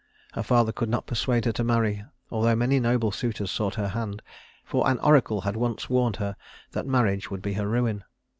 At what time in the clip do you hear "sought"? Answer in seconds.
3.51-3.75